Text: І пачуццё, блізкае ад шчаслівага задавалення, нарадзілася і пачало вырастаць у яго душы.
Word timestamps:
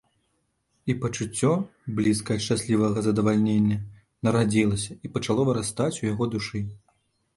І 0.91 0.95
пачуццё, 1.03 1.51
блізкае 1.99 2.37
ад 2.39 2.43
шчаслівага 2.45 2.97
задавалення, 3.09 3.77
нарадзілася 4.29 4.99
і 5.07 5.13
пачало 5.19 5.41
вырастаць 5.51 5.95
у 6.01 6.11
яго 6.13 6.23
душы. 6.39 6.59